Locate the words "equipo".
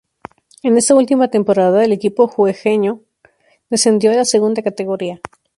1.91-2.27